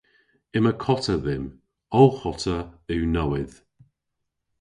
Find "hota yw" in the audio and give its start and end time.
2.19-3.03